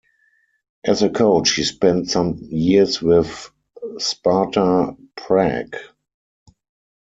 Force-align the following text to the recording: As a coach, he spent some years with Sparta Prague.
As 0.83 1.03
a 1.03 1.11
coach, 1.11 1.51
he 1.53 1.63
spent 1.63 2.09
some 2.09 2.39
years 2.49 3.03
with 3.03 3.51
Sparta 3.99 4.97
Prague. 5.15 5.75